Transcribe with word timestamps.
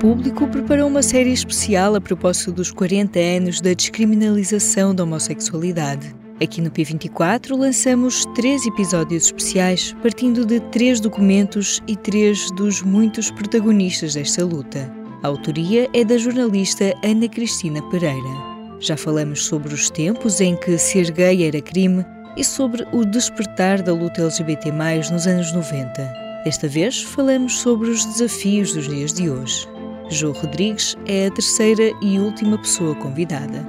Público 0.00 0.46
preparou 0.48 0.88
uma 0.88 1.02
série 1.02 1.32
especial 1.32 1.94
a 1.94 2.00
propósito 2.00 2.52
dos 2.52 2.70
40 2.70 3.18
anos 3.18 3.60
da 3.62 3.72
descriminalização 3.72 4.94
da 4.94 5.04
homossexualidade. 5.04 6.14
Aqui 6.42 6.60
no 6.60 6.70
P24 6.70 7.56
lançamos 7.56 8.26
três 8.34 8.66
episódios 8.66 9.24
especiais, 9.24 9.96
partindo 10.02 10.44
de 10.44 10.60
três 10.60 11.00
documentos 11.00 11.82
e 11.88 11.96
três 11.96 12.50
dos 12.52 12.82
muitos 12.82 13.30
protagonistas 13.30 14.14
desta 14.14 14.44
luta. 14.44 14.92
A 15.22 15.28
autoria 15.28 15.88
é 15.94 16.04
da 16.04 16.18
jornalista 16.18 16.94
Ana 17.02 17.26
Cristina 17.26 17.80
Pereira. 17.90 18.56
Já 18.78 18.98
falamos 18.98 19.46
sobre 19.46 19.72
os 19.72 19.88
tempos 19.88 20.42
em 20.42 20.56
que 20.56 20.76
ser 20.76 21.10
gay 21.10 21.46
era 21.46 21.62
crime 21.62 22.04
e 22.36 22.44
sobre 22.44 22.86
o 22.92 23.02
despertar 23.02 23.80
da 23.80 23.94
luta 23.94 24.20
LGBT+, 24.20 24.70
nos 25.10 25.26
anos 25.26 25.52
90. 25.52 26.26
Desta 26.44 26.68
vez 26.68 27.02
falamos 27.02 27.58
sobre 27.60 27.88
os 27.88 28.04
desafios 28.04 28.74
dos 28.74 28.86
dias 28.86 29.14
de 29.14 29.30
hoje. 29.30 29.75
João 30.08 30.32
Rodrigues 30.32 30.96
é 31.04 31.26
a 31.26 31.30
terceira 31.30 31.90
e 32.00 32.18
última 32.18 32.56
pessoa 32.56 32.94
convidada. 32.94 33.66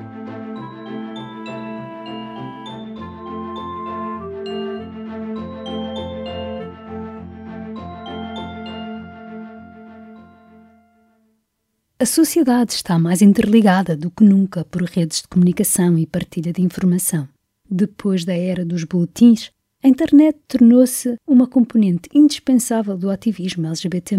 A 11.99 12.05
sociedade 12.05 12.73
está 12.73 12.99
mais 12.99 13.23
interligada 13.23 13.97
do 13.97 14.11
que 14.11 14.23
nunca 14.23 14.63
por 14.63 14.83
redes 14.83 15.23
de 15.23 15.27
comunicação 15.27 15.97
e 15.97 16.05
partilha 16.05 16.53
de 16.53 16.61
informação. 16.61 17.27
Depois 17.69 18.23
da 18.23 18.35
era 18.35 18.63
dos 18.63 18.83
boletins, 18.83 19.51
a 19.83 19.87
internet 19.87 20.37
tornou-se 20.47 21.15
uma 21.27 21.47
componente 21.47 22.07
indispensável 22.13 22.95
do 22.95 23.09
ativismo 23.09 23.65
LGBT. 23.65 24.17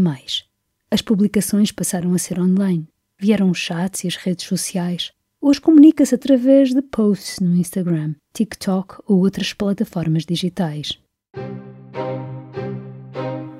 As 0.90 1.02
publicações 1.02 1.70
passaram 1.70 2.14
a 2.14 2.18
ser 2.18 2.40
online, 2.40 2.88
vieram 3.20 3.50
os 3.50 3.58
chats 3.58 4.04
e 4.04 4.08
as 4.08 4.16
redes 4.16 4.46
sociais. 4.46 5.12
Hoje 5.40 5.60
comunica-se 5.60 6.14
através 6.14 6.70
de 6.74 6.80
posts 6.80 7.40
no 7.40 7.54
Instagram, 7.54 8.14
TikTok 8.32 8.96
ou 9.06 9.18
outras 9.18 9.52
plataformas 9.52 10.24
digitais. 10.24 10.98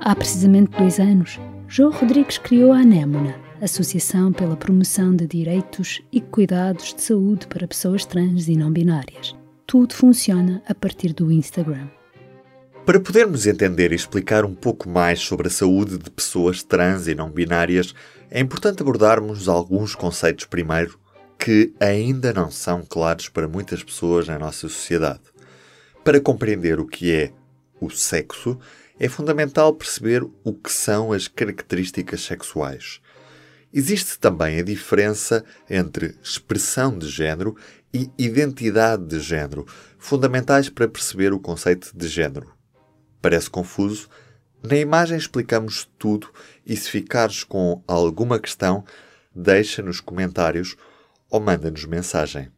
Há 0.01 0.17
precisamente 0.17 0.77
dois 0.79 0.99
anos, 0.99 1.39
João 1.69 1.93
Rodrigues 1.93 2.39
criou 2.39 2.73
a 2.73 2.79
Anémona, 2.79 3.39
Associação 3.61 4.33
pela 4.33 4.57
Promoção 4.57 5.15
de 5.15 5.27
Direitos 5.27 6.01
e 6.11 6.23
Cuidados 6.23 6.95
de 6.95 7.03
Saúde 7.03 7.47
para 7.47 7.69
Pessoas 7.69 8.07
Trans 8.07 8.49
e 8.49 8.57
Não 8.57 8.73
Binárias. 8.73 9.37
Tudo 9.67 9.93
funciona 9.93 10.63
a 10.67 10.75
partir 10.75 11.13
do 11.13 11.31
Instagram. 11.31 11.89
Para 12.89 13.01
podermos 13.01 13.47
entender 13.47 13.93
e 13.93 13.95
explicar 13.95 14.47
um 14.47 14.55
pouco 14.55 14.89
mais 14.89 15.21
sobre 15.21 15.49
a 15.49 15.51
saúde 15.51 15.99
de 15.99 16.11
pessoas 16.11 16.63
trans 16.63 17.07
e 17.07 17.15
não 17.15 17.31
binárias, 17.31 17.95
é 18.31 18.41
importante 18.41 18.81
abordarmos 18.81 19.47
alguns 19.47 19.95
conceitos 19.95 20.47
primeiro 20.47 20.99
que 21.39 21.75
ainda 21.79 22.33
não 22.33 22.51
são 22.51 22.83
claros 22.83 23.29
para 23.29 23.47
muitas 23.47 23.85
pessoas 23.85 24.27
na 24.27 24.39
nossa 24.39 24.71
sociedade. 24.71 25.21
Para 26.03 26.19
compreender 26.19 26.81
o 26.81 26.87
que 26.87 27.15
é 27.15 27.31
o 27.79 27.91
sexo, 27.91 28.59
é 28.99 29.07
fundamental 29.07 29.75
perceber 29.75 30.27
o 30.43 30.55
que 30.55 30.73
são 30.73 31.13
as 31.13 31.29
características 31.29 32.23
sexuais. 32.23 33.03
Existe 33.71 34.19
também 34.19 34.61
a 34.61 34.65
diferença 34.65 35.45
entre 35.69 36.17
expressão 36.23 36.99
de 36.99 37.07
género 37.07 37.55
e 37.93 38.11
identidade 38.17 39.05
de 39.05 39.21
género, 39.21 39.67
fundamentais 39.99 40.71
para 40.71 40.89
perceber 40.89 41.35
o 41.35 41.39
conceito 41.39 41.91
de 41.95 42.09
género. 42.09 42.57
Parece 43.29 43.51
confuso? 43.51 44.09
Na 44.65 44.79
imagem 44.79 45.19
explicamos 45.19 45.85
tudo 45.99 46.29
e 46.67 46.75
se 46.75 46.91
ficares 46.91 47.45
com 47.45 47.83
alguma 47.87 48.41
questão, 48.41 48.85
deixa 49.37 49.83
nos 49.83 50.01
comentários 50.01 50.79
ou 51.31 51.39
manda-nos 51.39 51.85
mensagem. 51.85 52.49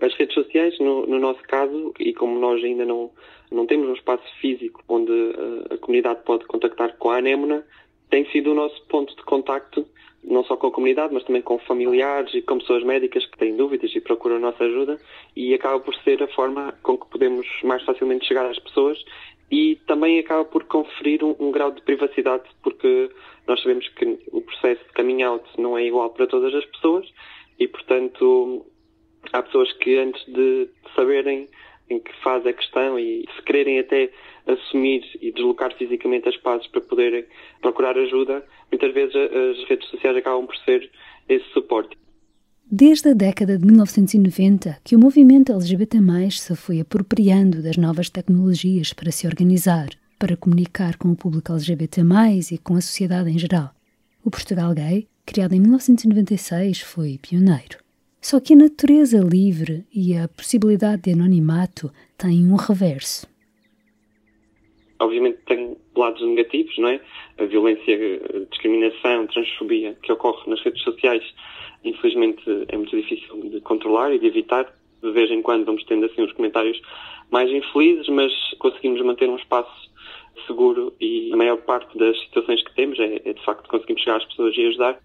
As 0.00 0.14
redes 0.14 0.34
sociais, 0.34 0.78
no, 0.78 1.04
no, 1.04 1.18
nosso 1.18 1.42
caso, 1.42 1.92
e 1.98 2.14
como 2.14 2.38
nós 2.38 2.62
ainda 2.62 2.84
não, 2.84 3.10
não 3.50 3.66
temos 3.66 3.88
um 3.88 3.94
espaço 3.94 4.22
físico 4.40 4.84
onde 4.88 5.10
a, 5.10 5.74
a 5.74 5.78
comunidade 5.78 6.20
pode 6.24 6.46
contactar 6.46 6.96
com 6.98 7.10
a 7.10 7.18
Anémona, 7.18 7.66
tem 8.08 8.24
sido 8.30 8.52
o 8.52 8.54
nosso 8.54 8.86
ponto 8.86 9.16
de 9.16 9.24
contacto 9.24 9.84
não 10.24 10.44
só 10.44 10.56
com 10.56 10.68
a 10.68 10.70
comunidade, 10.70 11.12
mas 11.12 11.24
também 11.24 11.42
com 11.42 11.58
familiares 11.58 12.32
e 12.34 12.42
com 12.42 12.58
pessoas 12.58 12.84
médicas 12.84 13.26
que 13.26 13.38
têm 13.38 13.56
dúvidas 13.56 13.94
e 13.94 14.00
procuram 14.00 14.36
a 14.36 14.38
nossa 14.38 14.62
ajuda 14.62 14.98
e 15.34 15.52
acaba 15.52 15.80
por 15.80 15.94
ser 15.96 16.22
a 16.22 16.28
forma 16.28 16.72
com 16.82 16.96
que 16.96 17.10
podemos 17.10 17.46
mais 17.64 17.82
facilmente 17.82 18.26
chegar 18.26 18.46
às 18.46 18.58
pessoas 18.58 19.02
e 19.52 19.76
também 19.86 20.18
acaba 20.18 20.46
por 20.46 20.64
conferir 20.64 21.22
um, 21.22 21.36
um 21.38 21.52
grau 21.52 21.70
de 21.70 21.82
privacidade 21.82 22.44
porque 22.62 23.10
nós 23.46 23.60
sabemos 23.60 23.86
que 23.90 24.18
o 24.32 24.40
processo 24.40 24.82
de 24.82 24.94
coming 24.94 25.22
out 25.22 25.44
não 25.58 25.76
é 25.76 25.84
igual 25.84 26.08
para 26.08 26.26
todas 26.26 26.54
as 26.54 26.64
pessoas 26.64 27.06
e, 27.58 27.68
portanto, 27.68 28.64
há 29.30 29.42
pessoas 29.42 29.70
que 29.74 29.98
antes 29.98 30.24
de 30.24 30.70
saberem 30.96 31.48
em 31.90 32.00
que 32.00 32.12
fase 32.22 32.48
é 32.48 32.52
que 32.54 32.62
estão 32.62 32.98
e 32.98 33.28
se 33.36 33.42
quererem 33.42 33.78
até 33.78 34.10
assumir 34.46 35.04
e 35.20 35.30
deslocar 35.30 35.76
fisicamente 35.76 36.30
as 36.30 36.36
passos 36.38 36.66
para 36.68 36.80
poderem 36.80 37.26
procurar 37.60 37.96
ajuda, 37.98 38.42
muitas 38.70 38.92
vezes 38.94 39.14
as 39.14 39.68
redes 39.68 39.86
sociais 39.90 40.16
acabam 40.16 40.46
por 40.46 40.56
ser 40.58 40.90
esse 41.28 41.46
suporte. 41.50 42.01
Desde 42.70 43.10
a 43.10 43.14
década 43.14 43.58
de 43.58 43.66
1990 43.66 44.78
que 44.82 44.96
o 44.96 44.98
movimento 44.98 45.52
LGBT+, 45.52 45.98
se 46.30 46.56
foi 46.56 46.80
apropriando 46.80 47.62
das 47.62 47.76
novas 47.76 48.08
tecnologias 48.08 48.92
para 48.92 49.12
se 49.12 49.26
organizar, 49.26 49.88
para 50.18 50.36
comunicar 50.36 50.96
com 50.96 51.10
o 51.10 51.16
público 51.16 51.52
LGBT+, 51.52 52.02
e 52.50 52.58
com 52.58 52.74
a 52.74 52.80
sociedade 52.80 53.30
em 53.30 53.38
geral. 53.38 53.70
O 54.24 54.30
Portugal 54.30 54.72
Gay, 54.74 55.06
criado 55.26 55.54
em 55.54 55.60
1996, 55.60 56.80
foi 56.80 57.18
pioneiro. 57.20 57.78
Só 58.20 58.40
que 58.40 58.54
a 58.54 58.56
natureza 58.56 59.18
livre 59.18 59.84
e 59.92 60.16
a 60.16 60.28
possibilidade 60.28 61.02
de 61.02 61.12
anonimato 61.12 61.92
têm 62.16 62.46
um 62.46 62.56
reverso 62.56 63.26
obviamente 65.02 65.38
tem 65.46 65.76
lados 65.96 66.22
negativos, 66.22 66.76
não 66.78 66.88
é? 66.88 67.00
A 67.38 67.44
violência, 67.44 67.94
a 67.94 68.38
discriminação, 68.50 69.24
a 69.24 69.26
transfobia 69.26 69.96
que 70.02 70.12
ocorre 70.12 70.48
nas 70.48 70.62
redes 70.62 70.82
sociais, 70.82 71.22
infelizmente 71.84 72.42
é 72.68 72.76
muito 72.76 72.96
difícil 72.96 73.50
de 73.50 73.60
controlar 73.60 74.12
e 74.12 74.18
de 74.18 74.26
evitar. 74.26 74.72
De 75.02 75.10
vez 75.10 75.30
em 75.30 75.42
quando 75.42 75.64
vamos 75.64 75.84
tendo 75.84 76.06
assim 76.06 76.22
uns 76.22 76.32
comentários 76.32 76.80
mais 77.30 77.50
infelizes, 77.50 78.08
mas 78.08 78.32
conseguimos 78.58 79.00
manter 79.02 79.28
um 79.28 79.36
espaço 79.36 79.90
seguro 80.46 80.92
e 81.00 81.32
a 81.32 81.36
maior 81.36 81.56
parte 81.58 81.96
das 81.98 82.18
situações 82.20 82.62
que 82.62 82.74
temos 82.74 82.98
é, 82.98 83.20
é 83.24 83.32
de 83.32 83.44
facto 83.44 83.68
conseguimos 83.68 84.02
chegar 84.02 84.16
às 84.18 84.24
pessoas 84.26 84.56
e 84.56 84.66
ajudar. 84.66 84.98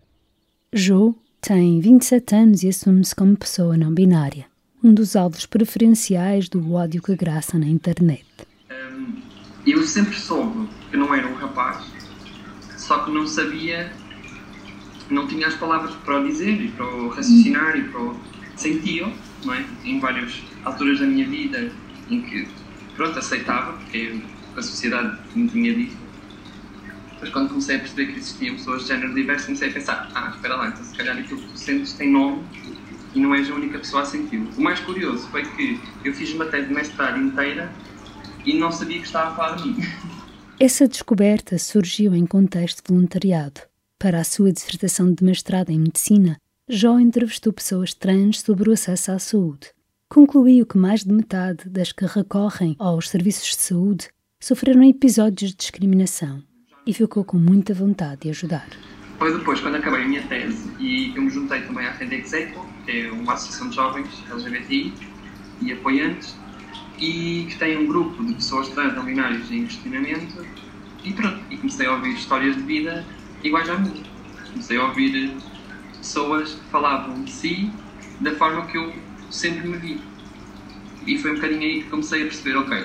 Jo 0.74 1.16
tem 1.42 1.80
27 1.80 2.36
anos 2.36 2.64
e 2.64 2.70
assume-se 2.70 3.16
como 3.16 3.38
pessoa 3.38 3.78
não 3.78 3.94
binária, 3.94 4.46
um 4.84 4.94
dos 4.94 5.16
alvos 5.16 5.46
preferenciais 5.46 6.50
do 6.50 6.74
ódio 6.74 7.02
que 7.02 7.16
graça 7.16 7.58
na 7.58 7.68
internet. 7.68 8.26
Um 8.70 9.28
eu 9.66 9.84
sempre 9.84 10.16
soube 10.16 10.68
que 10.90 10.98
não 10.98 11.14
era 11.14 11.28
um 11.28 11.34
rapaz, 11.36 11.86
só 12.78 13.04
que 13.04 13.12
não 13.12 13.28
sabia, 13.28 13.92
não 15.10 15.28
tinha 15.28 15.48
as 15.48 15.56
palavras 15.56 15.94
para 15.96 16.20
o 16.20 16.28
dizer 16.28 16.62
e 16.62 16.70
para 16.70 16.86
o 16.86 17.10
raciocinar 17.10 17.78
e 17.78 17.84
para 17.84 18.02
o 18.02 18.20
sentir, 18.56 19.08
não 19.46 19.54
é? 19.54 19.66
Em 19.84 20.00
várias 20.00 20.42
alturas 20.66 21.00
da 21.00 21.06
minha 21.06 21.28
vida 21.28 21.72
em 22.10 22.22
que, 22.22 22.48
pronto, 22.96 23.18
aceitava, 23.18 23.74
porque 23.74 24.20
a 24.56 24.62
sociedade 24.62 25.18
me 25.36 25.48
tinha 25.48 25.74
dito. 25.74 25.96
Mas 27.20 27.30
quando 27.30 27.50
comecei 27.50 27.78
a 27.78 27.80
perceber 27.80 28.14
que 28.14 28.20
existiam 28.20 28.56
pessoas 28.56 28.84
de 28.84 28.90
género 28.90 29.14
diverso, 29.14 29.46
comecei 29.46 29.70
a 29.70 29.74
pensar: 29.74 30.12
ah, 30.14 30.32
espera 30.36 30.56
lá, 30.56 30.68
então 30.70 30.84
se 30.84 30.96
calhar 30.96 31.18
aquilo 31.18 31.42
que 31.42 31.48
tu 31.48 31.58
sentes 31.58 31.94
tem 31.94 32.12
nome 32.12 32.44
e 33.16 33.20
não 33.20 33.34
és 33.34 33.50
a 33.50 33.56
única 33.56 33.80
pessoa 33.80 34.04
a 34.04 34.06
senti-lo. 34.06 34.50
O 34.56 34.62
mais 34.62 34.80
curioso 34.80 35.28
foi 35.30 35.44
que 35.44 35.80
eu 36.04 36.14
fiz 36.14 36.34
uma 36.34 36.46
tese 36.46 36.68
de 36.68 36.74
mestrado 36.74 37.20
inteira 37.20 37.72
e 38.46 38.58
não 38.58 38.72
sabia 38.72 39.00
que 39.00 39.06
estava 39.06 39.32
a 39.32 39.36
falar 39.36 39.56
de 39.56 39.70
mim. 39.70 39.78
Essa 40.60 40.88
descoberta 40.88 41.58
surgiu 41.58 42.16
em 42.16 42.26
contexto 42.26 42.84
de 42.84 42.94
voluntariado. 42.94 43.62
Para 44.00 44.20
a 44.20 44.24
sua 44.24 44.52
dissertação 44.52 45.12
de 45.12 45.24
mestrado 45.24 45.72
em 45.72 45.80
medicina, 45.80 46.40
Jó 46.70 47.00
entrevistou 47.00 47.52
pessoas 47.52 47.96
trans 47.96 48.42
sobre 48.42 48.70
o 48.70 48.74
acesso 48.74 49.12
à 49.12 49.18
saúde. 49.18 49.72
Concluiu 50.08 50.68
que 50.68 50.78
mais 50.78 51.04
de 51.04 51.12
metade 51.12 51.68
das 51.68 51.92
que 51.92 52.06
recorrem 52.06 52.76
aos 52.78 53.10
serviços 53.10 53.56
de 53.56 53.62
saúde 53.62 54.10
sofreram 54.40 54.84
episódios 54.84 55.50
de 55.50 55.58
discriminação. 55.58 56.44
e 56.86 56.94
ficou 56.94 57.26
com 57.26 57.38
muita 57.38 57.74
vontade 57.74 58.22
de 58.22 58.30
ajudar. 58.30 58.70
Foi 59.18 59.36
depois, 59.36 59.60
quando 59.60 59.76
acabei 59.76 60.04
a 60.04 60.08
minha 60.08 60.26
tese, 60.28 60.72
e 60.80 61.14
eu 61.14 61.24
me 61.24 61.30
juntei 61.30 61.62
também 61.64 61.86
à 61.86 61.92
Rede 61.92 62.16
Execo, 62.16 62.66
que 62.86 62.92
é 62.92 63.12
uma 63.12 63.34
associação 63.34 63.68
de 63.68 63.76
jovens 63.76 64.08
LGBTI 64.32 64.94
e 65.60 65.74
apoiantes, 65.74 66.38
e 66.98 67.48
que 67.50 67.58
tem 67.58 67.78
um 67.78 67.88
grupo 67.88 68.24
de 68.24 68.36
pessoas 68.36 68.70
trans 68.70 68.96
não 68.96 69.10
em 69.10 69.66
questionamento, 69.66 70.46
e 71.04 71.12
pronto, 71.12 71.42
e 71.50 71.58
comecei 71.58 71.88
a 71.88 71.96
ouvir 71.96 72.14
histórias 72.14 72.56
de 72.56 72.62
vida 72.62 73.04
iguais 73.48 73.70
à 73.70 73.78
minha. 73.78 74.04
Comecei 74.52 74.78
a 74.78 74.86
ouvir 74.86 75.36
pessoas 75.98 76.54
que 76.54 76.66
falavam 76.70 77.24
de 77.24 77.32
si 77.32 77.72
da 78.22 78.32
forma 78.32 78.66
que 78.68 78.78
eu 78.78 78.94
sempre 79.30 79.68
me 79.68 79.78
vi. 79.78 80.02
E 81.06 81.18
foi 81.18 81.32
um 81.32 81.36
bocadinho 81.36 81.62
aí 81.62 81.84
que 81.84 81.90
comecei 81.90 82.22
a 82.22 82.26
perceber, 82.26 82.58
ok, 82.58 82.78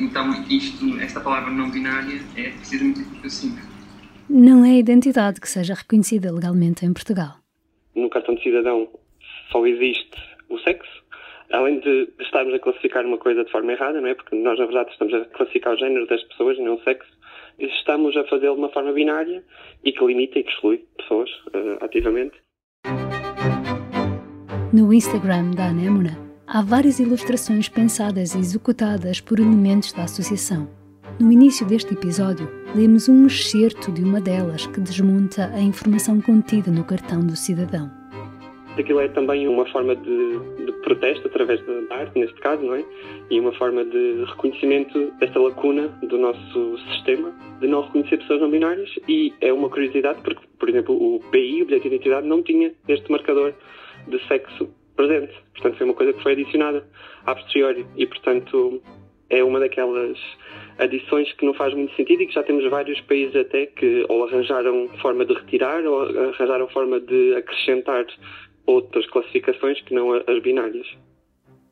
então 0.00 0.32
isto, 0.48 0.98
esta 1.00 1.20
palavra 1.20 1.50
não 1.50 1.70
binária 1.70 2.20
é 2.36 2.50
precisamente 2.50 3.00
aquilo 3.00 3.20
que 3.20 3.26
eu 3.26 3.30
sinto. 3.30 3.62
Não 4.28 4.64
é 4.64 4.78
identidade 4.78 5.40
que 5.40 5.48
seja 5.48 5.74
reconhecida 5.74 6.32
legalmente 6.32 6.86
em 6.86 6.92
Portugal. 6.92 7.36
No 7.94 8.08
cartão 8.08 8.34
de 8.34 8.42
cidadão 8.42 8.88
só 9.52 9.66
existe 9.66 10.16
o 10.48 10.58
sexo, 10.58 11.04
além 11.52 11.80
de, 11.80 12.06
de 12.06 12.22
estarmos 12.22 12.54
a 12.54 12.58
classificar 12.58 13.04
uma 13.04 13.18
coisa 13.18 13.44
de 13.44 13.50
forma 13.50 13.72
errada, 13.72 14.00
não 14.00 14.08
é? 14.08 14.14
Porque 14.14 14.34
nós, 14.36 14.58
na 14.58 14.64
verdade, 14.64 14.90
estamos 14.90 15.12
a 15.14 15.24
classificar 15.26 15.74
o 15.74 15.78
género 15.78 16.06
das 16.06 16.22
pessoas 16.24 16.56
e 16.58 16.62
não 16.62 16.74
o 16.74 16.82
sexo. 16.82 17.10
Estamos 17.58 18.16
a 18.16 18.24
fazê-lo 18.24 18.54
de 18.54 18.60
uma 18.60 18.70
forma 18.70 18.92
binária 18.92 19.44
e 19.84 19.92
que 19.92 20.04
limita 20.04 20.38
e 20.38 20.44
que 20.44 20.50
exclui 20.50 20.84
pessoas 20.96 21.30
uh, 21.54 21.84
ativamente. 21.84 22.34
No 24.72 24.92
Instagram 24.92 25.52
da 25.52 25.66
Anémona, 25.66 26.18
há 26.46 26.60
várias 26.62 26.98
ilustrações 26.98 27.68
pensadas 27.68 28.34
e 28.34 28.38
executadas 28.38 29.20
por 29.20 29.38
elementos 29.38 29.92
da 29.92 30.02
associação. 30.04 30.68
No 31.20 31.30
início 31.30 31.64
deste 31.64 31.94
episódio, 31.94 32.48
lemos 32.74 33.08
um 33.08 33.26
excerto 33.26 33.92
de 33.92 34.02
uma 34.02 34.20
delas 34.20 34.66
que 34.66 34.80
desmonta 34.80 35.46
a 35.54 35.60
informação 35.60 36.20
contida 36.20 36.72
no 36.72 36.82
cartão 36.84 37.24
do 37.24 37.36
cidadão. 37.36 38.03
Aquilo 38.78 39.00
é 39.00 39.08
também 39.08 39.46
uma 39.46 39.64
forma 39.66 39.94
de, 39.94 40.64
de 40.66 40.72
protesto 40.82 41.28
através 41.28 41.64
da 41.64 41.94
arte, 41.94 42.18
neste 42.18 42.40
caso, 42.40 42.62
não 42.62 42.74
é? 42.74 42.84
E 43.30 43.38
uma 43.38 43.52
forma 43.52 43.84
de 43.84 44.24
reconhecimento 44.24 45.12
desta 45.20 45.38
lacuna 45.38 45.88
do 46.02 46.18
nosso 46.18 46.78
sistema 46.90 47.32
de 47.60 47.68
não 47.68 47.82
reconhecer 47.82 48.18
pessoas 48.18 48.40
não 48.40 48.50
binárias. 48.50 48.90
E 49.08 49.32
é 49.40 49.52
uma 49.52 49.68
curiosidade 49.68 50.20
porque, 50.22 50.42
por 50.58 50.68
exemplo, 50.68 50.94
o 50.94 51.20
BI, 51.30 51.62
o 51.62 51.66
bilhete 51.66 51.88
de 51.88 51.94
identidade, 51.94 52.26
não 52.26 52.42
tinha 52.42 52.72
este 52.88 53.10
marcador 53.10 53.54
de 54.08 54.26
sexo 54.26 54.68
presente. 54.96 55.34
Portanto, 55.52 55.76
foi 55.76 55.86
uma 55.86 55.94
coisa 55.94 56.12
que 56.12 56.22
foi 56.22 56.32
adicionada 56.32 56.84
a 57.26 57.34
posteriori 57.34 57.86
e, 57.96 58.06
portanto, 58.06 58.82
é 59.30 59.42
uma 59.42 59.58
daquelas 59.58 60.18
adições 60.78 61.32
que 61.34 61.46
não 61.46 61.54
faz 61.54 61.72
muito 61.74 61.94
sentido 61.94 62.22
e 62.22 62.26
que 62.26 62.34
já 62.34 62.42
temos 62.42 62.68
vários 62.68 63.00
países 63.02 63.34
até 63.36 63.66
que 63.66 64.04
ou 64.08 64.24
arranjaram 64.24 64.88
forma 65.00 65.24
de 65.24 65.34
retirar 65.34 65.84
ou 65.84 66.02
arranjaram 66.02 66.68
forma 66.68 67.00
de 67.00 67.34
acrescentar 67.36 68.06
outras 68.66 69.06
classificações 69.10 69.80
que 69.82 69.94
não 69.94 70.12
as 70.12 70.42
binárias. 70.42 70.86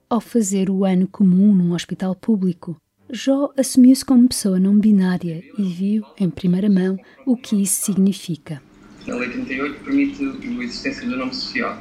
Ao 0.09 0.21
fazer 0.21 0.69
o 0.69 0.85
ano 0.85 1.09
comum 1.09 1.55
num 1.55 1.73
hospital 1.73 2.15
público, 2.15 2.77
Jó 3.11 3.51
assumiu-se 3.57 4.05
como 4.05 4.29
pessoa 4.29 4.59
não 4.59 4.79
binária 4.79 5.43
e 5.59 5.63
viu, 5.63 6.05
em 6.19 6.31
primeira 6.31 6.69
mão, 6.69 6.97
o 7.27 7.37
que 7.37 7.63
isso 7.63 7.85
significa. 7.85 8.63
A 9.09 9.15
Lei 9.15 9.31
38 9.31 9.85
permite 9.85 10.25
a 10.25 10.63
existência 10.63 11.09
do 11.09 11.17
nome 11.17 11.35
social 11.35 11.79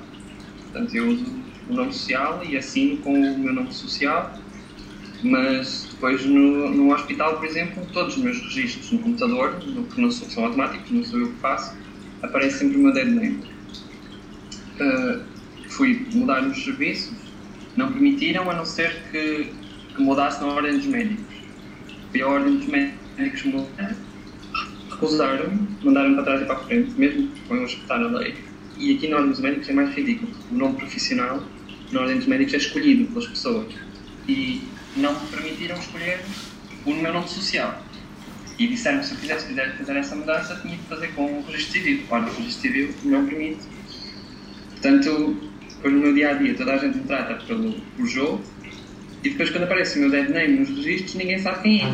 Portanto, 0.72 0.96
eu 0.96 1.10
uso 1.10 1.26
o 1.70 1.74
nome 1.74 1.92
social 1.92 2.42
e 2.46 2.56
assino 2.56 2.98
com 2.98 3.14
o 3.14 3.40
meu 3.40 3.54
nome 3.54 3.74
social, 3.74 4.34
mas 5.22 5.88
depois 5.92 6.26
no, 6.26 6.70
no 6.70 6.94
hospital, 6.94 7.38
por 7.38 7.46
exemplo, 7.46 7.86
todos 7.92 8.16
os 8.16 8.24
meus 8.24 8.40
registros 8.40 8.92
no 8.92 9.00
computador, 9.00 9.56
que 9.60 10.02
não 10.02 10.10
são, 10.10 10.30
são 10.30 10.46
automáticos, 10.46 10.90
não 10.90 11.04
sou 11.04 11.20
eu 11.20 11.28
que 11.28 11.40
faço, 11.40 11.76
aparece 12.22 12.60
sempre 12.60 12.78
o 12.78 12.84
meu 12.84 12.94
dead 12.94 13.08
name. 13.10 13.44
Uh, 14.82 15.22
fui 15.70 16.08
mudar 16.14 16.42
nos 16.42 16.64
serviços, 16.64 17.14
não 17.78 17.92
permitiram, 17.92 18.50
a 18.50 18.56
não 18.56 18.66
ser 18.66 19.04
que, 19.12 19.52
que 19.96 20.02
mudasse 20.02 20.42
na 20.42 20.48
ordem 20.48 20.78
dos 20.78 20.86
médicos. 20.86 21.36
Fui 22.12 22.22
à 22.22 22.28
ordem 22.28 22.58
dos 22.58 22.66
médicos 22.66 23.44
mudar, 23.44 23.96
recusaram-me, 24.90 25.68
mandaram 25.84 26.16
para 26.16 26.24
trás 26.24 26.42
e 26.42 26.46
para 26.46 26.56
a 26.56 26.60
frente, 26.60 26.92
mesmo 26.98 27.30
com 27.48 27.56
eu 27.56 27.62
respeitar 27.62 27.96
a 27.96 28.08
lei 28.08 28.52
e 28.82 28.96
aqui 28.96 29.08
na 29.08 29.18
Ordem 29.18 29.32
dos 29.32 29.40
Médicos 29.40 29.70
é 29.70 29.74
mais 29.74 29.94
ridículo. 29.94 30.32
O 30.50 30.56
nome 30.56 30.76
profissional 30.76 31.44
na 31.92 32.02
Ordem 32.02 32.18
dos 32.18 32.26
Médicos 32.26 32.56
é 32.56 32.58
escolhido 32.58 33.06
pelas 33.06 33.28
pessoas. 33.28 33.72
E 34.28 34.64
não 34.98 35.14
me 35.14 35.28
permitiram 35.28 35.78
escolher 35.78 36.20
o 36.86 36.94
meu 36.94 37.14
nome 37.14 37.30
social. 37.30 37.80
E 38.58 38.68
disseram 38.68 39.00
que 39.00 39.06
se 39.06 39.14
eu 39.14 39.20
quisesse 39.20 39.54
fazer 39.54 39.98
essa 39.98 40.16
mudança, 40.16 40.60
tinha 40.64 40.76
que 40.76 40.84
fazer 40.86 41.10
com 41.10 41.26
o 41.26 41.46
registro 41.46 41.74
civil. 41.74 42.04
Ora, 42.10 42.24
o 42.24 42.36
registro 42.36 42.62
civil 42.62 42.94
não 43.04 43.26
permite. 43.28 43.62
Portanto, 44.82 45.38
depois 45.76 45.94
no 45.94 46.00
meu 46.00 46.14
dia 46.14 46.32
a 46.32 46.34
dia, 46.34 46.56
toda 46.56 46.74
a 46.74 46.78
gente 46.78 46.98
me 46.98 47.04
trata 47.04 47.36
pelo, 47.46 47.74
por 47.96 48.08
jogo. 48.08 48.42
E 49.24 49.30
depois, 49.30 49.52
quando 49.52 49.66
aparece 49.66 50.00
o 50.00 50.02
meu 50.02 50.10
dead 50.10 50.30
name 50.30 50.60
nos 50.60 50.70
registros, 50.70 51.14
ninguém 51.14 51.38
sabe 51.38 51.62
quem 51.62 51.82
é. 51.82 51.86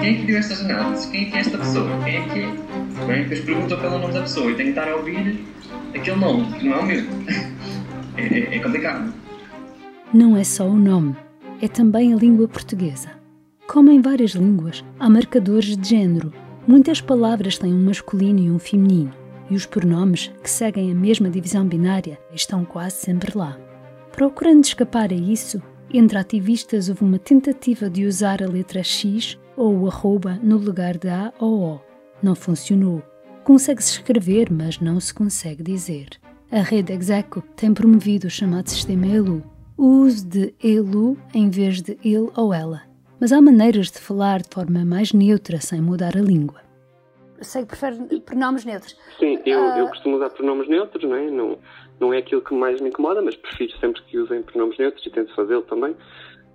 Quem 0.00 0.14
é 0.14 0.18
que 0.18 0.26
deu 0.26 0.36
estas 0.38 0.60
análises? 0.62 1.06
Quem 1.06 1.22
é 1.22 1.30
que 1.30 1.36
é 1.36 1.40
esta 1.40 1.58
pessoa? 1.58 1.88
Quem 2.04 2.16
é 2.16 2.28
que 2.28 2.40
é? 2.40 3.06
Bem, 3.06 3.22
depois 3.22 3.40
perguntam 3.40 3.78
pelo 3.78 3.98
nome 4.00 4.12
da 4.12 4.22
pessoa 4.22 4.50
e 4.50 4.54
tenho 4.56 4.72
que 4.72 4.78
estar 4.78 4.90
a 4.90 4.96
ouvir 4.96 5.38
aquele 5.94 6.16
nome, 6.16 6.52
que 6.58 6.68
não 6.68 6.74
é 6.74 6.80
o 6.80 6.86
meu. 6.86 7.02
É, 8.14 8.24
é, 8.24 8.56
é 8.56 8.58
complicado. 8.58 9.10
Não 10.12 10.36
é 10.36 10.44
só 10.44 10.68
o 10.68 10.76
nome, 10.76 11.16
é 11.62 11.66
também 11.66 12.12
a 12.12 12.16
língua 12.16 12.46
portuguesa. 12.46 13.08
Como 13.66 13.90
em 13.90 14.02
várias 14.02 14.32
línguas, 14.32 14.84
há 15.00 15.08
marcadores 15.08 15.74
de 15.74 15.88
género. 15.88 16.30
Muitas 16.68 17.00
palavras 17.00 17.56
têm 17.56 17.72
um 17.72 17.86
masculino 17.86 18.38
e 18.38 18.50
um 18.50 18.58
feminino, 18.58 19.14
e 19.52 19.56
os 19.56 19.66
pronomes, 19.66 20.32
que 20.42 20.50
seguem 20.50 20.90
a 20.90 20.94
mesma 20.94 21.30
divisão 21.30 21.66
binária, 21.66 22.18
estão 22.34 22.64
quase 22.64 22.96
sempre 22.96 23.36
lá. 23.36 23.58
Procurando 24.10 24.64
escapar 24.64 25.12
a 25.12 25.16
isso, 25.16 25.62
entre 25.92 26.18
ativistas 26.18 26.88
houve 26.88 27.04
uma 27.04 27.18
tentativa 27.18 27.88
de 27.88 28.06
usar 28.06 28.42
a 28.42 28.46
letra 28.46 28.82
X 28.82 29.38
ou 29.56 29.80
o 29.80 29.86
arroba 29.86 30.38
no 30.42 30.56
lugar 30.56 30.96
de 30.96 31.08
A 31.08 31.32
ou 31.38 31.60
O. 31.60 31.80
Não 32.22 32.34
funcionou, 32.34 33.02
Consegue-se 33.44 33.94
escrever, 33.94 34.52
mas 34.52 34.78
não 34.78 35.00
se 35.00 35.12
consegue 35.12 35.64
dizer. 35.64 36.10
A 36.50 36.60
rede 36.60 36.92
Execo 36.92 37.42
tem 37.56 37.74
promovido 37.74 38.28
o 38.28 38.30
chamado 38.30 38.70
sistema 38.70 39.06
ELU, 39.06 39.42
o 39.76 39.84
uso 39.84 40.24
de 40.24 40.54
ELU 40.62 41.18
em 41.34 41.50
vez 41.50 41.82
de 41.82 41.98
ele 42.04 42.30
ou 42.36 42.54
ela. 42.54 42.82
Mas 43.18 43.32
há 43.32 43.40
maneiras 43.40 43.90
de 43.90 43.98
falar 43.98 44.42
de 44.42 44.48
forma 44.48 44.84
mais 44.84 45.12
neutra 45.12 45.60
sem 45.60 45.80
mudar 45.80 46.16
a 46.16 46.20
língua. 46.20 46.60
Sei 47.42 47.62
que 47.62 47.68
prefere 47.68 48.20
pronomes 48.20 48.64
neutros. 48.64 48.96
Sim, 49.18 49.40
eu, 49.44 49.60
uh... 49.60 49.78
eu 49.78 49.88
costumo 49.88 50.16
usar 50.16 50.30
pronomes 50.30 50.68
neutros, 50.68 51.04
não 51.04 51.16
é? 51.16 51.30
Não, 51.30 51.58
não 52.00 52.12
é 52.12 52.18
aquilo 52.18 52.42
que 52.42 52.54
mais 52.54 52.80
me 52.80 52.88
incomoda, 52.88 53.22
mas 53.22 53.36
prefiro 53.36 53.76
sempre 53.78 54.02
que 54.02 54.18
usem 54.18 54.42
pronomes 54.42 54.78
neutros 54.78 55.04
e 55.06 55.10
tento 55.10 55.34
fazê-lo 55.34 55.62
também. 55.62 55.96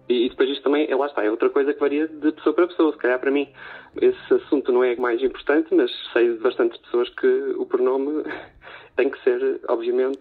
E, 0.10 0.30
depois 0.30 0.50
isto 0.50 0.64
também, 0.64 0.90
é, 0.90 0.96
lá 0.96 1.08
está, 1.08 1.24
é 1.24 1.30
outra 1.30 1.50
coisa 1.50 1.74
que 1.74 1.80
varia 1.80 2.08
de 2.08 2.32
pessoa 2.32 2.56
para 2.56 2.68
pessoa. 2.68 2.92
Se 2.94 2.98
calhar 2.98 3.20
para 3.20 3.32
mim 3.32 3.48
esse 4.02 4.34
assunto 4.34 4.72
não 4.72 4.84
é 4.84 4.96
mais 4.96 5.22
importante, 5.22 5.74
mas 5.74 5.92
sei 6.14 6.32
de 6.34 6.40
bastantes 6.40 6.80
pessoas 6.82 7.10
que 7.10 7.28
o 7.58 7.66
pronome 7.66 8.24
tem 8.96 9.10
que 9.10 9.22
ser, 9.24 9.60
obviamente, 9.68 10.20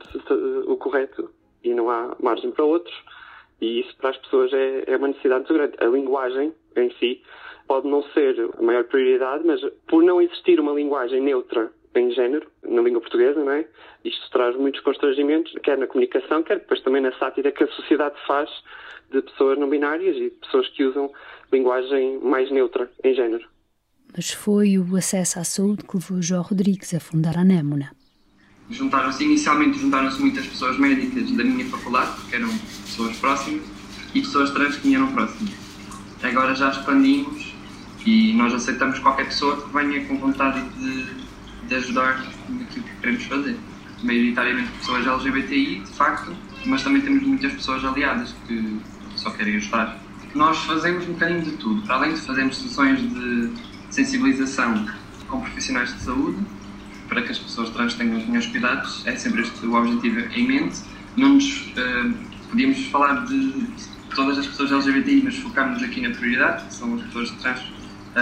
o 0.67 0.77
correto 0.77 1.31
e 1.63 1.73
não 1.73 1.89
há 1.89 2.17
margem 2.21 2.51
para 2.51 2.65
outros. 2.65 2.95
E 3.61 3.81
isso 3.81 3.97
para 3.97 4.11
as 4.11 4.17
pessoas 4.19 4.53
é, 4.53 4.85
é 4.87 4.97
uma 4.97 5.09
necessidade 5.09 5.41
muito 5.41 5.55
grande. 5.55 5.77
A 5.79 5.87
linguagem 5.87 6.53
em 6.77 6.91
si 6.99 7.23
pode 7.67 7.89
não 7.89 8.03
ser 8.15 8.51
a 8.59 8.63
maior 8.63 8.85
prioridade, 8.85 9.45
mas 9.45 9.61
por 9.89 10.03
não 10.03 10.21
existir 10.21 10.61
uma 10.61 10.73
linguagem 10.73 11.21
neutra 11.21 11.71
em 11.95 12.11
género, 12.11 12.47
na 12.63 12.83
língua 12.83 13.01
portuguesa, 13.01 13.43
não 13.43 13.53
é? 13.53 13.67
Isto 14.05 14.31
traz 14.31 14.57
muitos 14.57 14.81
constrangimentos, 14.83 15.53
quer 15.63 15.79
na 15.79 15.87
comunicação, 15.87 16.43
quer 16.43 16.59
depois 16.59 16.81
também 16.83 17.01
na 17.01 17.13
sátira 17.13 17.51
que 17.51 17.65
a 17.65 17.69
sociedade 17.69 18.15
faz 18.27 18.51
de 19.11 19.23
pessoas 19.23 19.59
não 19.59 19.69
binárias 19.69 20.17
e 20.17 20.31
de 20.31 20.31
pessoas 20.31 20.69
que 20.69 20.85
usam 20.85 21.11
linguagem 21.53 22.19
mais 22.21 22.51
neutra 22.51 22.91
em 23.03 23.15
género. 23.15 23.49
Mas 24.15 24.31
foi 24.31 24.79
o 24.79 24.97
acesso 24.97 25.39
à 25.39 25.45
saúde 25.45 25.85
que 25.85 25.97
levou 25.97 26.23
João 26.23 26.43
Rodrigues 26.43 26.95
a 26.95 27.01
fundar 27.01 27.37
a 27.37 27.45
Némona. 27.45 27.91
Juntaram-se, 28.71 29.25
inicialmente 29.25 29.79
juntaram-se 29.79 30.21
muitas 30.21 30.47
pessoas 30.47 30.79
médicas 30.79 31.31
da 31.33 31.45
minha 31.45 31.65
faculdade, 31.67 32.29
que 32.29 32.35
eram 32.35 32.49
pessoas 32.49 33.17
próximas, 33.19 33.63
e 34.15 34.21
pessoas 34.21 34.51
trans 34.51 34.77
que 34.77 34.89
me 34.89 34.95
eram 34.95 35.13
próximas. 35.13 35.55
Agora 36.23 36.55
já 36.55 36.71
expandimos 36.71 37.46
e 38.07 38.33
nós 38.35 38.55
aceitamos 38.55 39.01
qualquer 39.01 39.27
pessoa 39.27 39.61
que 39.61 39.73
venha 39.73 40.05
com 40.07 40.17
vontade 40.17 40.63
de, 40.79 41.07
de 41.69 41.75
ajudar 41.75 42.25
naquilo 42.49 42.85
que 42.85 42.97
queremos 43.01 43.25
fazer. 43.25 43.57
Maioritariamente 44.03 44.71
pessoas 44.79 45.07
LGBTI, 45.07 45.81
de 45.81 45.93
facto, 45.93 46.33
mas 46.65 46.83
também 46.83 47.03
temos 47.03 47.25
muitas 47.25 47.53
pessoas 47.53 47.85
aliadas 47.85 48.35
que 48.47 48.79
só 49.17 49.31
querem 49.31 49.57
ajudar. 49.57 49.99
Nós 50.35 50.59
fazemos 50.59 51.09
um 51.09 51.13
bocadinho 51.13 51.43
de 51.43 51.53
tudo. 51.53 51.83
Para 51.83 51.97
além 51.97 52.15
de 52.15 52.21
fazermos 52.21 52.57
sessões 52.59 53.01
de 53.01 53.51
sensibilização 53.91 54.87
com 55.27 55.41
profissionais 55.41 55.93
de 55.95 56.01
saúde, 56.03 56.39
para 57.09 57.23
que 57.23 57.33
as 57.33 57.39
pessoas 57.39 57.71
trans 57.71 57.95
tenham 57.95 58.19
os 58.19 58.27
melhores 58.27 58.47
cuidados, 58.47 59.07
é 59.07 59.17
sempre 59.17 59.43
este 59.43 59.67
o 59.67 59.75
objetivo 59.75 60.21
em 60.33 60.47
mente. 60.47 60.81
Não 61.17 61.35
nos, 61.35 61.45
uh, 61.69 62.15
podíamos 62.51 62.87
falar 62.87 63.25
de 63.25 63.67
todas 64.15 64.39
as 64.39 64.47
pessoas 64.47 64.73
LGBTI, 64.73 65.23
mas 65.25 65.37
focarmos 65.39 65.83
aqui 65.83 66.01
na 66.01 66.11
prioridade, 66.11 66.65
que 66.67 66.75
são 66.75 66.95
as 66.95 67.03
pessoas 67.03 67.31
trans, 67.43 67.61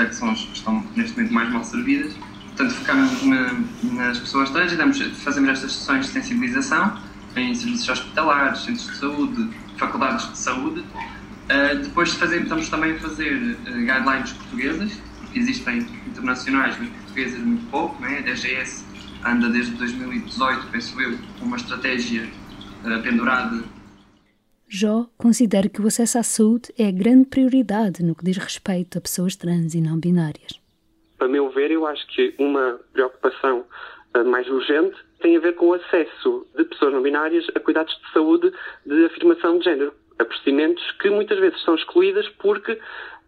que 0.08 0.14
são 0.14 0.30
as 0.30 0.40
que 0.40 0.56
estão 0.56 0.84
neste 0.96 1.16
momento 1.16 1.32
mais 1.32 1.52
mal 1.52 1.64
servidas, 1.64 2.14
portanto, 2.48 2.74
focamos 2.74 3.22
na, 3.22 3.52
nas 3.92 4.18
pessoas 4.18 4.50
trans 4.50 4.72
e 4.72 4.76
damos, 4.76 5.00
fazemos 5.22 5.50
estas 5.50 5.72
sessões 5.72 6.06
de 6.06 6.12
sensibilização 6.12 6.98
em 7.36 7.54
serviços 7.54 7.88
hospitalares, 7.88 8.60
centros 8.60 8.86
de 8.90 8.96
saúde, 8.96 9.50
faculdades 9.76 10.30
de 10.30 10.38
saúde. 10.38 10.80
Uh, 10.80 11.82
depois 11.82 12.12
fazemos, 12.14 12.44
estamos 12.44 12.68
também 12.68 12.92
a 12.92 12.98
fazer 12.98 13.34
uh, 13.34 13.72
guidelines 13.72 14.32
portuguesas, 14.32 14.92
porque 15.20 15.38
existem 15.38 15.86
internacionais, 16.06 16.76
mas 16.78 16.88
portuguesas 16.88 17.40
muito 17.40 17.70
pouco. 17.70 18.00
Né? 18.00 18.18
A 18.18 18.22
DGS 18.22 18.84
anda 19.24 19.48
desde 19.48 19.72
2018, 19.72 20.66
penso 20.68 21.00
eu, 21.00 21.18
com 21.38 21.46
uma 21.46 21.56
estratégia 21.56 22.28
uh, 22.84 23.02
pendurada. 23.02 23.64
Jó 24.68 25.06
considera 25.16 25.68
que 25.68 25.80
o 25.80 25.87
acesso 25.87 26.18
à 26.18 26.23
saúde 26.23 26.73
é 26.78 26.88
a 26.88 26.90
grande 26.90 27.26
prioridade 27.26 28.02
no 28.02 28.14
que 28.14 28.25
diz 28.25 28.37
respeito 28.37 28.99
a 28.99 29.00
pessoas 29.00 29.37
trans 29.37 29.75
e 29.75 29.80
não 29.80 29.99
binárias. 29.99 30.61
A 31.21 31.28
meu 31.28 31.50
ver, 31.50 31.71
eu 31.71 31.87
acho 31.87 32.06
que 32.09 32.35
uma 32.38 32.80
preocupação 32.92 33.64
mais 34.26 34.49
urgente 34.49 34.97
tem 35.21 35.37
a 35.37 35.40
ver 35.40 35.54
com 35.54 35.68
o 35.68 35.75
acesso 35.75 36.47
de 36.56 36.64
pessoas 36.64 36.92
não 36.92 37.02
binárias 37.02 37.47
a 37.54 37.61
cuidados 37.61 37.94
de 37.94 38.12
saúde 38.12 38.52
de 38.87 39.04
afirmação 39.06 39.59
de 39.59 39.64
género, 39.64 39.92
a 40.18 40.25
procedimentos 40.25 40.85
que 41.00 41.11
muitas 41.11 41.38
vezes 41.38 41.61
são 41.62 41.75
excluídas 41.75 42.28
porque 42.38 42.78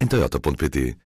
em 0.00 0.06
toyota.pt 0.06 0.98